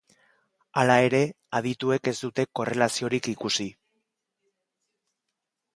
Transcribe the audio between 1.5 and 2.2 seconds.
adituek ez